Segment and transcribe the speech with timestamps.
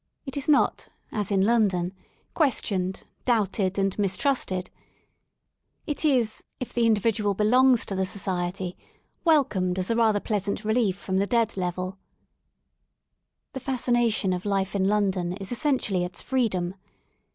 [0.25, 1.93] It is not, as in London,
[2.35, 4.71] questioned^ doubted and mistrusted;
[5.85, 8.77] it is,, if the individual belongs to the so ciety,
[9.23, 11.97] welcomed as a rather pleasant relief from the dead leveL
[13.53, 16.73] The fascination of life in London is essentially its freedom.